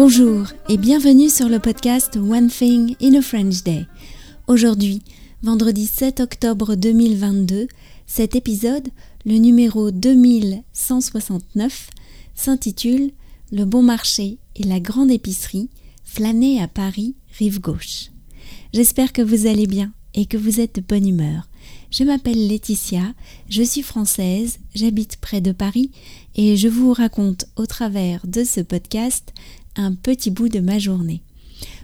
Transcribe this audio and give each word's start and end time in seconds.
Bonjour 0.00 0.46
et 0.68 0.76
bienvenue 0.76 1.28
sur 1.28 1.48
le 1.48 1.58
podcast 1.58 2.16
One 2.16 2.46
Thing 2.46 2.94
in 3.02 3.14
a 3.14 3.20
French 3.20 3.64
Day. 3.64 3.88
Aujourd'hui, 4.46 5.02
vendredi 5.42 5.88
7 5.88 6.20
octobre 6.20 6.76
2022, 6.76 7.66
cet 8.06 8.36
épisode, 8.36 8.90
le 9.26 9.38
numéro 9.38 9.90
2169, 9.90 11.90
s'intitule 12.36 13.10
Le 13.50 13.64
bon 13.64 13.82
marché 13.82 14.38
et 14.54 14.62
la 14.62 14.78
grande 14.78 15.10
épicerie, 15.10 15.68
flâner 16.04 16.62
à 16.62 16.68
Paris, 16.68 17.16
rive 17.36 17.60
gauche. 17.60 18.12
J'espère 18.72 19.12
que 19.12 19.22
vous 19.22 19.48
allez 19.48 19.66
bien 19.66 19.92
et 20.14 20.26
que 20.26 20.36
vous 20.36 20.60
êtes 20.60 20.76
de 20.76 20.80
bonne 20.80 21.08
humeur. 21.08 21.48
Je 21.90 22.04
m'appelle 22.04 22.46
Laetitia, 22.46 23.14
je 23.48 23.64
suis 23.64 23.82
française, 23.82 24.60
j'habite 24.76 25.16
près 25.16 25.40
de 25.40 25.50
Paris 25.50 25.90
et 26.36 26.56
je 26.56 26.68
vous 26.68 26.92
raconte 26.92 27.46
au 27.56 27.66
travers 27.66 28.24
de 28.28 28.44
ce 28.44 28.60
podcast 28.60 29.32
un 29.78 29.94
petit 29.94 30.30
bout 30.30 30.50
de 30.50 30.60
ma 30.60 30.78
journée. 30.78 31.22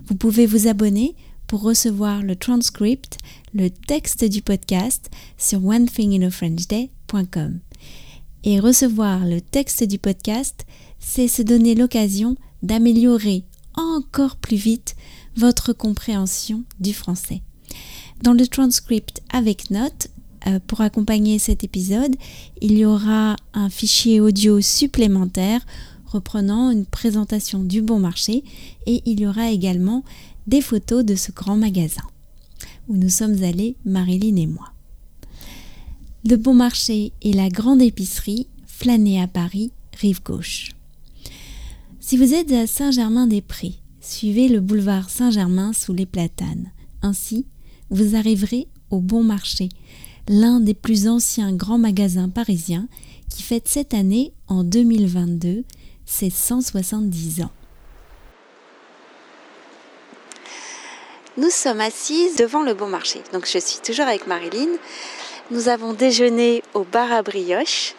Vous 0.06 0.16
pouvez 0.16 0.44
vous 0.44 0.68
abonner 0.68 1.16
pour 1.46 1.62
recevoir 1.62 2.22
le 2.22 2.36
transcript, 2.36 3.16
le 3.54 3.70
texte 3.70 4.24
du 4.24 4.42
podcast 4.42 5.10
sur 5.38 5.64
onethinginafrenchday.com. 5.64 7.60
Et 8.44 8.60
recevoir 8.60 9.24
le 9.24 9.40
texte 9.40 9.84
du 9.84 9.98
podcast, 9.98 10.66
c'est 10.98 11.28
se 11.28 11.40
donner 11.40 11.74
l'occasion 11.74 12.36
d'améliorer 12.62 13.44
encore 13.74 14.36
plus 14.36 14.56
vite 14.56 14.96
votre 15.36 15.72
compréhension 15.72 16.64
du 16.80 16.92
français. 16.92 17.40
Dans 18.22 18.32
le 18.32 18.46
transcript 18.46 19.22
avec 19.32 19.70
notes, 19.70 20.08
euh, 20.46 20.60
pour 20.66 20.82
accompagner 20.82 21.38
cet 21.38 21.64
épisode, 21.64 22.16
il 22.60 22.76
y 22.76 22.84
aura 22.84 23.36
un 23.54 23.70
fichier 23.70 24.20
audio 24.20 24.60
supplémentaire 24.60 25.64
reprenant 26.06 26.70
une 26.70 26.86
présentation 26.86 27.62
du 27.62 27.82
bon 27.82 27.98
marché 27.98 28.44
et 28.86 29.02
il 29.06 29.20
y 29.20 29.26
aura 29.26 29.50
également 29.50 30.04
des 30.46 30.60
photos 30.60 31.04
de 31.04 31.14
ce 31.14 31.32
grand 31.32 31.56
magasin 31.56 32.02
où 32.88 32.96
nous 32.96 33.08
sommes 33.08 33.42
allés, 33.42 33.76
Marilyn 33.84 34.36
et 34.36 34.46
moi. 34.46 34.72
Le 36.28 36.36
bon 36.36 36.54
marché 36.54 37.12
et 37.22 37.32
la 37.32 37.48
grande 37.48 37.82
épicerie, 37.82 38.48
flâner 38.66 39.20
à 39.20 39.26
Paris, 39.26 39.72
rive 40.00 40.22
gauche. 40.22 40.70
Si 42.00 42.16
vous 42.16 42.34
êtes 42.34 42.52
à 42.52 42.66
Saint-Germain-des-Prés, 42.66 43.74
suivez 44.00 44.48
le 44.48 44.60
boulevard 44.60 45.10
Saint-Germain 45.10 45.72
sous 45.72 45.92
les 45.92 46.06
platanes. 46.06 46.70
Ainsi, 47.02 47.46
vous 47.90 48.16
arriverez 48.16 48.68
au 48.90 49.00
Bon 49.00 49.22
Marché, 49.22 49.68
l'un 50.28 50.60
des 50.60 50.74
plus 50.74 51.08
anciens 51.08 51.52
grands 51.52 51.78
magasins 51.78 52.28
parisiens 52.28 52.88
qui 53.28 53.42
fête 53.42 53.68
cette 53.68 53.94
année, 53.94 54.32
en 54.46 54.64
2022, 54.64 55.64
ses 56.06 56.30
170 56.30 57.42
ans. 57.42 57.50
Nous 61.36 61.50
sommes 61.50 61.80
assises 61.80 62.36
devant 62.36 62.62
le 62.62 62.74
Bon 62.74 62.86
Marché. 62.86 63.22
Donc 63.32 63.46
je 63.46 63.58
suis 63.58 63.80
toujours 63.80 64.06
avec 64.06 64.26
Marilyn. 64.28 64.68
Nous 65.50 65.68
avons 65.68 65.92
déjeuné 65.92 66.62
au 66.74 66.84
bar 66.84 67.12
à 67.12 67.22
brioche. 67.22 67.94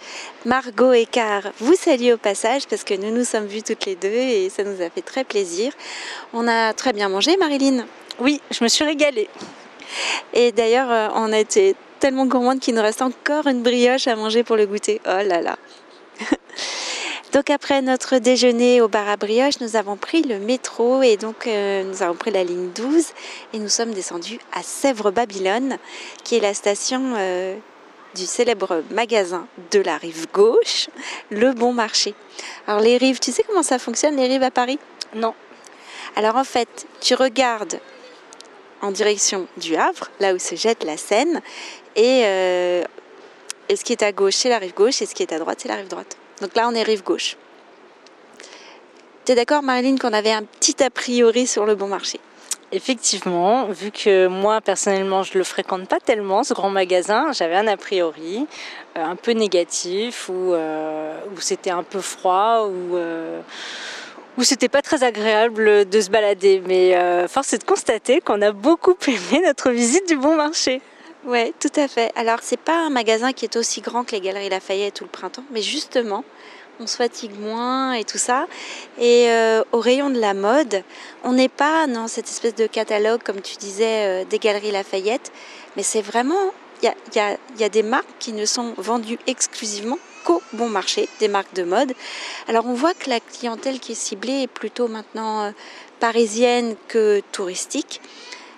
Margot 0.45 0.93
et 0.93 1.05
Car 1.05 1.43
vous 1.59 1.75
saluent 1.75 2.13
au 2.13 2.17
passage 2.17 2.65
parce 2.65 2.83
que 2.83 2.93
nous 2.93 3.11
nous 3.11 3.25
sommes 3.25 3.45
vues 3.45 3.61
toutes 3.61 3.85
les 3.85 3.95
deux 3.95 4.07
et 4.07 4.49
ça 4.49 4.63
nous 4.63 4.81
a 4.81 4.89
fait 4.89 5.01
très 5.01 5.23
plaisir. 5.23 5.73
On 6.33 6.47
a 6.47 6.73
très 6.73 6.93
bien 6.93 7.09
mangé, 7.09 7.35
Marilyn? 7.37 7.85
Oui, 8.19 8.41
je 8.51 8.63
me 8.63 8.69
suis 8.69 8.85
régalée. 8.85 9.29
Et 10.33 10.51
d'ailleurs, 10.51 10.89
euh, 10.89 11.09
on 11.15 11.33
a 11.33 11.37
été 11.37 11.75
tellement 11.99 12.25
gourmande 12.25 12.59
qu'il 12.59 12.73
nous 12.73 12.81
reste 12.81 13.01
encore 13.01 13.47
une 13.47 13.63
brioche 13.63 14.07
à 14.07 14.15
manger 14.15 14.43
pour 14.43 14.55
le 14.55 14.65
goûter. 14.65 15.01
Oh 15.05 15.21
là 15.25 15.41
là. 15.41 15.57
donc 17.31 17.49
après 17.49 17.81
notre 17.81 18.17
déjeuner 18.17 18.81
au 18.81 18.87
bar 18.87 19.07
à 19.09 19.17
brioche, 19.17 19.59
nous 19.59 19.75
avons 19.75 19.97
pris 19.97 20.21
le 20.21 20.39
métro 20.39 21.01
et 21.01 21.17
donc 21.17 21.47
euh, 21.47 21.83
nous 21.83 22.01
avons 22.01 22.15
pris 22.15 22.31
la 22.31 22.43
ligne 22.43 22.69
12 22.69 23.05
et 23.53 23.59
nous 23.59 23.69
sommes 23.69 23.91
descendus 23.91 24.39
à 24.53 24.63
Sèvres-Babylone, 24.63 25.77
qui 26.23 26.37
est 26.37 26.39
la 26.39 26.53
station 26.53 27.13
euh, 27.17 27.55
du 28.15 28.25
célèbre 28.25 28.83
magasin 28.91 29.47
de 29.71 29.79
la 29.79 29.97
rive 29.97 30.27
gauche, 30.33 30.87
le 31.29 31.53
Bon 31.53 31.73
Marché. 31.73 32.13
Alors 32.67 32.81
les 32.81 32.97
rives, 32.97 33.19
tu 33.19 33.31
sais 33.31 33.43
comment 33.43 33.63
ça 33.63 33.79
fonctionne 33.79 34.15
les 34.15 34.27
rives 34.27 34.43
à 34.43 34.51
Paris? 34.51 34.79
Non. 35.13 35.33
Alors 36.15 36.37
en 36.37 36.45
fait, 36.45 36.87
tu 37.01 37.15
regardes 37.15 37.79
en 38.81 38.91
direction 38.91 39.47
du 39.57 39.75
Havre, 39.75 40.09
là 40.19 40.33
où 40.33 40.39
se 40.39 40.55
jette 40.55 40.83
la 40.83 40.97
Seine. 40.97 41.41
Euh, 41.97 42.83
et, 43.67 43.75
ce 43.75 43.83
qui 43.83 43.93
est 43.93 44.03
à 44.03 44.11
gauche, 44.11 44.35
c'est 44.35 44.49
la 44.49 44.59
rive 44.59 44.73
gauche, 44.73 45.01
et 45.01 45.05
ce 45.05 45.15
qui 45.15 45.23
est 45.23 45.33
à 45.33 45.39
droite, 45.39 45.59
c'est 45.61 45.67
la 45.67 45.75
rive 45.75 45.87
droite. 45.87 46.17
Donc 46.41 46.55
là, 46.55 46.67
on 46.67 46.73
est 46.73 46.83
rive 46.83 47.03
gauche. 47.03 47.37
Tu 49.25 49.31
es 49.31 49.35
d'accord, 49.35 49.63
Marilyn, 49.63 49.97
qu'on 49.97 50.13
avait 50.13 50.31
un 50.31 50.43
petit 50.43 50.83
a 50.83 50.89
priori 50.89 51.47
sur 51.47 51.65
le 51.65 51.75
bon 51.75 51.87
marché? 51.87 52.19
Effectivement, 52.71 53.67
vu 53.67 53.91
que 53.91 54.27
moi 54.27 54.59
personnellement 54.59 55.23
je 55.23 55.37
le 55.37 55.43
fréquente 55.43 55.87
pas 55.87 55.99
tellement 55.99 56.43
ce 56.43 56.53
grand 56.53 56.69
magasin, 56.69 57.31
j'avais 57.31 57.55
un 57.55 57.67
a 57.67 57.77
priori 57.77 58.47
euh, 58.97 59.03
un 59.03 59.15
peu 59.15 59.31
négatif 59.31 60.29
ou 60.29 60.53
euh, 60.53 61.17
où, 61.31 61.39
c'était 61.39 61.69
un 61.69 61.83
peu 61.83 62.01
froid 62.01 62.67
ou 62.67 62.97
où 64.37 64.43
c'était 64.43 64.69
pas 64.69 64.81
très 64.81 65.03
agréable 65.03 65.87
de 65.87 66.01
se 66.01 66.09
balader. 66.09 66.61
Mais 66.67 66.95
euh, 66.95 67.27
force 67.27 67.53
est 67.53 67.59
de 67.59 67.63
constater 67.63 68.21
qu'on 68.21 68.41
a 68.41 68.51
beaucoup 68.51 68.95
aimé 69.07 69.41
notre 69.45 69.71
visite 69.71 70.07
du 70.07 70.17
bon 70.17 70.35
marché. 70.35 70.81
Oui, 71.27 71.53
tout 71.59 71.71
à 71.75 71.87
fait. 71.87 72.11
Alors, 72.15 72.39
c'est 72.43 72.59
pas 72.59 72.85
un 72.85 72.91
magasin 72.91 73.33
qui 73.33 73.45
est 73.45 73.55
aussi 73.55 73.81
grand 73.81 74.03
que 74.03 74.11
les 74.11 74.21
Galeries 74.21 74.49
Lafayette 74.49 74.93
tout 74.93 75.05
le 75.05 75.09
printemps, 75.09 75.43
mais 75.51 75.61
justement, 75.63 76.23
on 76.79 76.85
se 76.85 76.97
fatigue 76.97 77.39
moins 77.39 77.93
et 77.93 78.03
tout 78.03 78.19
ça. 78.19 78.45
Et 78.99 79.29
euh, 79.29 79.63
au 79.71 79.79
rayon 79.79 80.11
de 80.11 80.19
la 80.19 80.35
mode, 80.35 80.83
on 81.23 81.33
n'est 81.33 81.49
pas 81.49 81.87
dans 81.87 82.07
cette 82.07 82.27
espèce 82.27 82.53
de 82.53 82.67
catalogue, 82.67 83.23
comme 83.23 83.41
tu 83.41 83.55
disais, 83.57 84.23
euh, 84.23 84.25
des 84.25 84.37
Galeries 84.37 84.71
Lafayette, 84.71 85.31
mais 85.75 85.83
c'est 85.83 86.01
vraiment. 86.01 86.51
Il 86.83 86.91
y 87.15 87.19
a, 87.19 87.37
y 87.57 87.63
a 87.63 87.69
des 87.69 87.83
marques 87.83 88.05
qui 88.19 88.33
ne 88.33 88.45
sont 88.45 88.73
vendues 88.77 89.17
exclusivement 89.27 89.97
bon 90.53 90.69
marché, 90.69 91.07
des 91.19 91.27
marques 91.27 91.53
de 91.53 91.63
mode. 91.63 91.93
Alors 92.47 92.65
on 92.65 92.73
voit 92.73 92.93
que 92.93 93.09
la 93.09 93.19
clientèle 93.19 93.79
qui 93.79 93.93
est 93.93 93.95
ciblée 93.95 94.43
est 94.43 94.47
plutôt 94.47 94.87
maintenant 94.87 95.43
euh, 95.43 95.51
parisienne 95.99 96.75
que 96.87 97.21
touristique 97.31 98.01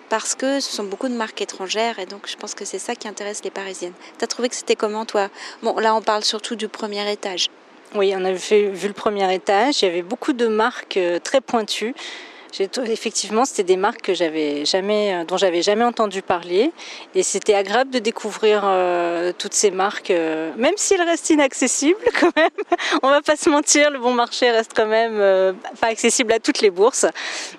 parce 0.10 0.36
que 0.36 0.60
ce 0.60 0.72
sont 0.72 0.84
beaucoup 0.84 1.08
de 1.08 1.14
marques 1.14 1.42
étrangères 1.42 2.00
et 2.00 2.06
donc 2.06 2.28
je 2.28 2.36
pense 2.36 2.54
que 2.54 2.66
c'est 2.66 2.80
ça 2.80 2.96
qui 2.96 3.08
intéresse 3.08 3.44
les 3.44 3.52
parisiennes. 3.52 3.94
Tu 4.18 4.24
as 4.24 4.28
trouvé 4.28 4.50
que 4.50 4.56
c'était 4.56 4.76
comment 4.76 5.06
toi? 5.06 5.30
Bon 5.64 5.78
là 5.78 5.96
on 5.96 6.02
parle 6.02 6.24
surtout 6.24 6.56
du 6.56 6.68
premier 6.68 7.10
étage. 7.12 7.50
Oui, 7.96 8.14
on 8.16 8.26
avait 8.26 8.70
vu 8.70 8.88
le 8.88 8.94
premier 8.94 9.34
étage, 9.34 9.82
il 9.82 9.86
y 9.86 9.88
avait 9.88 10.02
beaucoup 10.02 10.34
de 10.34 10.48
marques 10.48 10.98
euh, 10.98 11.20
très 11.20 11.40
pointues 11.40 11.96
effectivement, 12.86 13.46
c'était 13.46 13.64
des 13.64 13.78
marques 13.78 14.02
que 14.02 14.14
j'avais 14.14 14.66
jamais, 14.66 15.14
euh, 15.14 15.26
dont 15.26 15.38
j'avais 15.38 15.62
jamais 15.62 15.84
entendu 15.84 16.22
parler, 16.22 16.72
et 17.16 17.24
c'était 17.24 17.54
agréable 17.54 17.92
de 17.92 18.00
découvrir 18.00 18.62
euh, 18.66 19.32
toutes 19.38 19.54
ces 19.54 19.72
marques, 19.72 20.12
euh, 20.12 20.52
même 20.58 20.74
si 20.78 20.94
elles 20.94 21.02
restent 21.02 21.30
inaccessibles 21.30 22.00
quand 22.20 22.36
même. 22.36 22.50
On 23.04 23.10
va 23.10 23.22
pas 23.22 23.36
se 23.36 23.50
mentir, 23.50 23.92
le 23.92 24.00
bon 24.00 24.14
marché 24.14 24.50
reste 24.52 24.72
quand 24.76 24.88
même 24.88 25.56
pas 25.80 25.88
accessible 25.88 26.34
à 26.34 26.40
toutes 26.40 26.62
les 26.62 26.70
bourses, 26.70 27.06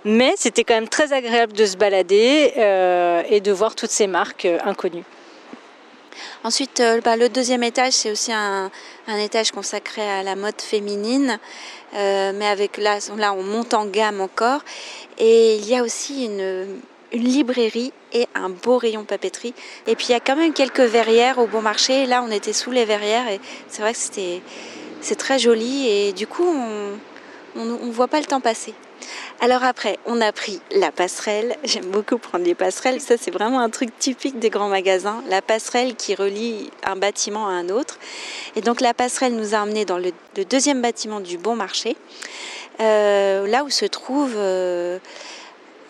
mais 0.05 0.35
c'était 0.37 0.65
quand 0.65 0.75
même 0.75 0.89
très 0.89 1.13
agréable 1.13 1.53
de 1.53 1.67
se 1.67 1.77
balader 1.77 2.53
et 3.31 3.41
de 3.41 3.53
voir 3.53 3.75
toutes 3.75 3.91
ces 3.91 4.07
marques 4.07 4.49
inconnues. 4.65 5.05
Ensuite, 6.45 6.83
bah, 7.05 7.17
le 7.17 7.29
deuxième 7.29 7.63
étage, 7.63 7.93
c'est 7.93 8.11
aussi 8.11 8.33
un, 8.33 8.71
étage 9.19 9.51
consacré 9.51 10.03
à 10.03 10.23
la 10.23 10.37
mode 10.37 10.61
féminine. 10.61 11.39
Euh, 11.95 12.33
mais 12.35 12.47
avec 12.47 12.77
là, 12.77 12.99
là, 13.17 13.33
on 13.33 13.43
monte 13.43 13.75
en 13.75 13.87
gamme 13.87 14.21
encore. 14.21 14.61
Et 15.19 15.57
il 15.57 15.67
y 15.67 15.77
a 15.77 15.83
aussi 15.83 16.27
une, 16.27 16.81
une 17.13 17.25
librairie 17.25 17.93
et 18.13 18.27
un 18.35 18.51
beau 18.51 18.79
rayon 18.79 19.05
papeterie. 19.05 19.55
Et 19.87 19.97
puis 19.97 20.07
il 20.09 20.13
y 20.13 20.15
a 20.15 20.21
quand 20.21 20.37
même 20.37 20.53
quelques 20.53 20.81
verrières 20.81 21.39
au 21.39 21.47
bon 21.47 21.63
marché. 21.63 22.07
Là, 22.07 22.23
on 22.27 22.31
était 22.31 22.53
sous 22.53 22.71
les 22.71 22.85
verrières 22.85 23.29
et 23.29 23.41
c'est 23.69 23.83
vrai 23.83 23.93
que 23.93 23.99
c'était 23.99 24.43
c'est 25.01 25.17
très 25.17 25.39
joli 25.39 25.89
et 25.89 26.13
du 26.13 26.27
coup, 26.27 26.45
on 26.45 27.65
ne 27.65 27.93
voit 27.93 28.09
pas 28.09 28.19
le 28.19 28.27
temps 28.27 28.41
passer. 28.41 28.75
Alors 29.41 29.63
après, 29.63 29.99
on 30.05 30.21
a 30.21 30.33
pris 30.33 30.61
la 30.73 30.91
passerelle. 30.91 31.57
J'aime 31.63 31.87
beaucoup 31.87 32.19
prendre 32.19 32.45
les 32.45 32.57
passerelles. 32.57 33.01
Ça, 33.01 33.17
c'est 33.17 33.31
vraiment 33.31 33.61
un 33.61 33.71
truc 33.71 33.97
typique 33.99 34.39
des 34.41 34.51
grands 34.51 34.69
magasins. 34.69 35.23
La 35.29 35.43
passerelle 35.43 35.95
qui 35.95 36.15
relie 36.17 36.71
un 36.83 36.97
bâtiment 36.97 37.47
à 37.47 37.53
un 37.53 37.69
autre. 37.69 37.99
Et 38.57 38.61
donc 38.61 38.81
la 38.81 38.95
passerelle 38.95 39.37
nous 39.37 39.55
a 39.55 39.59
emmenés 39.59 39.85
dans 39.85 39.99
le, 39.99 40.13
deuxième 40.51 40.83
bâtiment 40.83 41.21
du 41.21 41.39
Bon 41.39 41.55
Marché, 41.55 41.97
euh, 42.81 43.47
là 43.47 43.63
où 43.63 43.71
se 43.71 43.85
trouve 43.85 44.35
euh, 44.37 44.99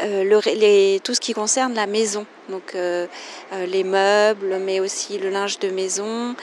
euh, 0.03 0.99
tout 1.03 1.15
ce 1.15 1.21
qui 1.21 1.33
concerne 1.33 1.75
la 1.75 1.87
maison. 1.87 2.27
Donc 2.51 2.75
les 2.75 3.85
meubles, 3.85 4.59
mais 4.61 4.81
aussi 4.81 5.19
le 5.19 5.31
linge 5.31 5.59
de 5.59 5.71
maison, 5.71 6.35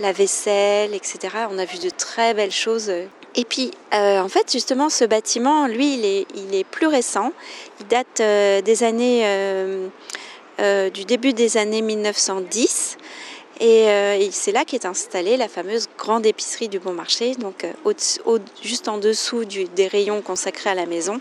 la 0.00 0.12
vaisselle, 0.12 0.94
etc. 0.94 1.18
On 1.50 1.58
a 1.58 1.64
vu 1.64 1.78
de 1.78 1.90
très 1.90 2.32
belles 2.32 2.50
choses 2.50 2.90
et 3.36 3.44
puis, 3.44 3.72
euh, 3.92 4.20
en 4.20 4.28
fait, 4.28 4.50
justement, 4.52 4.88
ce 4.88 5.04
bâtiment, 5.04 5.66
lui, 5.66 5.94
il 5.94 6.54
est, 6.54 6.64
plus 6.64 6.86
récent. 6.86 7.32
Il 7.80 7.86
date 7.88 8.20
euh, 8.20 8.60
des 8.60 8.84
années, 8.84 9.22
euh, 9.24 10.90
du 10.90 11.04
début 11.04 11.32
des 11.32 11.56
années 11.56 11.82
1910. 11.82 12.96
Euh, 13.60 14.16
et, 14.18 14.30
c'est 14.30 14.52
là 14.52 14.64
qu'est 14.64 14.84
installée 14.84 15.36
la 15.36 15.48
fameuse 15.48 15.88
grande 15.98 16.26
épicerie 16.26 16.68
du 16.68 16.78
Bon 16.78 16.92
Marché, 16.92 17.34
donc 17.36 17.66
juste 18.62 18.88
en 18.88 18.98
dessous 18.98 19.44
des 19.44 19.86
rayons 19.86 20.22
consacrés 20.22 20.70
à 20.70 20.74
la 20.74 20.86
maison. 20.86 21.20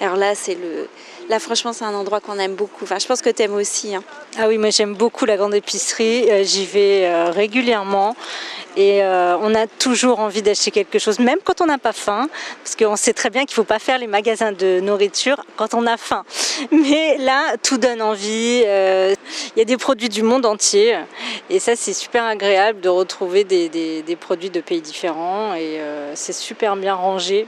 Alors 0.00 0.16
là, 0.16 0.34
c'est 0.34 0.54
le, 0.54 0.88
là 1.32 1.40
franchement, 1.40 1.72
c'est 1.72 1.84
un 1.84 1.94
endroit 1.94 2.20
qu'on 2.20 2.38
aime 2.38 2.54
beaucoup. 2.54 2.84
Enfin, 2.84 2.98
je 2.98 3.06
pense 3.06 3.22
que 3.22 3.30
tu 3.30 3.42
aimes 3.42 3.54
aussi. 3.54 3.94
Hein. 3.94 4.04
Ah 4.38 4.48
oui, 4.48 4.58
moi 4.58 4.70
j'aime 4.70 4.94
beaucoup 4.94 5.24
la 5.24 5.36
grande 5.36 5.54
épicerie. 5.54 6.30
Euh, 6.30 6.44
j'y 6.44 6.66
vais 6.66 7.30
régulièrement. 7.30 8.14
Et 8.76 9.02
euh, 9.02 9.36
on 9.40 9.54
a 9.54 9.66
toujours 9.66 10.20
envie 10.20 10.40
d'acheter 10.40 10.70
quelque 10.70 10.98
chose, 10.98 11.18
même 11.18 11.38
quand 11.44 11.60
on 11.60 11.66
n'a 11.66 11.76
pas 11.76 11.92
faim, 11.92 12.28
parce 12.62 12.74
qu'on 12.74 12.96
sait 12.96 13.12
très 13.12 13.28
bien 13.28 13.42
qu'il 13.44 13.52
ne 13.52 13.56
faut 13.56 13.64
pas 13.64 13.78
faire 13.78 13.98
les 13.98 14.06
magasins 14.06 14.52
de 14.52 14.80
nourriture 14.80 15.44
quand 15.56 15.74
on 15.74 15.86
a 15.86 15.98
faim. 15.98 16.24
Mais 16.70 17.18
là, 17.18 17.56
tout 17.62 17.76
donne 17.76 18.00
envie. 18.00 18.62
Euh, 18.64 19.14
il 19.54 19.58
y 19.58 19.62
a 19.62 19.66
des 19.66 19.76
produits 19.76 20.08
du 20.08 20.22
monde 20.22 20.46
entier. 20.46 20.98
Et 21.50 21.58
ça, 21.58 21.76
c'est 21.76 21.92
super 21.92 22.24
agréable 22.24 22.80
de 22.80 22.88
retrouver 22.88 23.44
des, 23.44 24.16
produits 24.18 24.50
de 24.50 24.60
pays 24.60 24.80
différents. 24.80 25.54
Et 25.54 25.78
euh, 25.80 26.12
c'est 26.14 26.32
super 26.32 26.76
bien 26.76 26.94
rangé. 26.94 27.46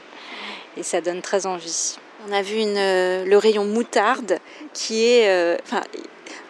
Et 0.76 0.82
ça 0.82 1.00
donne 1.00 1.22
très 1.22 1.46
envie. 1.46 1.96
On 2.26 2.32
a 2.32 2.42
vu 2.42 2.56
le 2.64 3.36
rayon 3.36 3.64
moutarde 3.64 4.38
qui 4.72 5.04
est... 5.04 5.58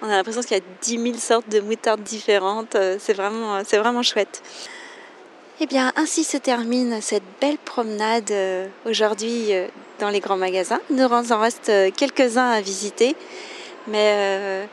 On 0.05 0.11
a 0.11 0.17
l'impression 0.17 0.43
qu'il 0.43 0.59
y 0.59 0.61
a 0.61 0.65
10 0.83 1.03
000 1.03 1.15
sortes 1.15 1.49
de 1.49 1.61
moutardes 1.61 2.03
différentes. 2.03 2.75
Euh, 2.75 2.99
c'est 3.01 3.15
vraiment, 3.15 4.03
chouette. 4.03 4.43
Eh 5.61 5.67
bien, 5.67 5.93
ainsi 5.97 6.25
se 6.25 6.37
termine 6.37 7.01
cette 7.01 7.23
belle 7.41 7.57
promenade 7.57 8.31
euh, 8.31 8.67
aujourd'hui 8.85 9.55
euh, 9.55 9.67
dans 10.01 10.11
les 10.11 10.21
grands 10.21 10.37
magasins. 10.37 10.81
Nous 10.91 11.05
en 11.05 11.41
reste 11.41 11.73
quelques-uns 11.97 12.51
à 12.51 12.61
visiter. 12.61 13.17
Mais 13.87 14.67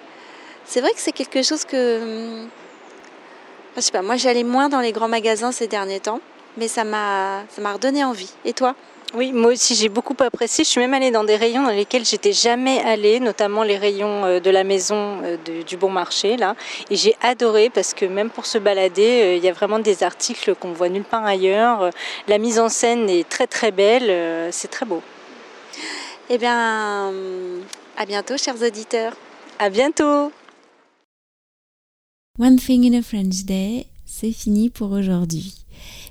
c'est 0.66 0.82
vrai 0.82 0.92
que 0.92 1.00
c'est 1.00 1.12
quelque 1.12 1.44
chose 1.44 1.64
que. 1.64 2.46
Je 3.76 3.82
sais 3.82 3.92
pas, 3.92 4.02
moi 4.02 4.18
j'allais 4.18 4.44
moins 4.44 4.68
dans 4.68 4.82
les 4.82 4.92
grands 4.92 5.08
magasins 5.08 5.54
ces 5.54 5.68
derniers 5.68 6.00
temps, 6.02 6.20
mais 6.58 6.68
ça 6.68 6.84
m'a, 6.84 7.44
ça 7.50 7.62
m'a 7.62 7.74
redonné 7.74 8.04
envie. 8.04 8.32
Et 8.44 8.52
toi? 8.52 8.76
Oui, 9.14 9.34
moi 9.34 9.52
aussi 9.52 9.76
j'ai 9.76 9.90
beaucoup 9.90 10.16
apprécié. 10.20 10.64
Je 10.64 10.70
suis 10.70 10.80
même 10.80 10.94
allée 10.94 11.12
dans 11.12 11.26
des 11.26 11.36
rayons 11.36 11.64
dans 11.64 11.72
lesquels 11.72 12.06
j'étais 12.06 12.32
jamais 12.32 12.80
allée, 12.80 13.20
notamment 13.20 13.64
les 13.64 13.78
rayons 13.78 14.24
euh, 14.24 14.40
de 14.40 14.50
la 14.50 14.64
maison 14.64 15.22
euh, 15.24 15.38
du 15.68 15.76
Bon 15.76 15.90
Marché 15.90 16.38
là. 16.38 16.56
Et 16.90 16.96
j'ai 16.96 17.16
adoré 17.22 17.70
parce 17.70 17.94
que 17.94 18.06
même 18.06 18.30
pour 18.30 18.46
se 18.46 18.58
balader, 18.58 19.22
euh, 19.22 19.36
il 19.36 19.44
y 19.44 19.50
a 19.50 19.52
vraiment 19.52 19.80
des 19.80 20.04
articles 20.04 20.56
qu'on 20.56 20.72
voit 20.72 20.88
nulle 20.88 21.04
part 21.04 21.26
ailleurs. 21.26 21.90
La 22.30 22.38
mise 22.38 22.58
en 22.58 22.70
scène 22.70 23.10
est 23.10 23.28
très 23.28 23.48
très 23.48 23.72
belle, 23.72 24.50
c'est 24.52 24.70
très 24.70 24.86
beau. 24.86 25.02
Eh 26.30 26.38
bien, 26.38 27.12
à 27.98 28.06
bientôt, 28.06 28.38
chers 28.38 28.62
auditeurs. 28.62 29.14
À 29.60 29.70
bientôt. 29.70 30.32
One 32.40 32.56
thing 32.56 32.86
in 32.86 32.98
a 32.98 33.02
French 33.02 33.44
day, 33.44 33.88
c'est 34.14 34.34
fini 34.34 34.70
pour 34.70 34.92
aujourd'hui. 34.92 35.54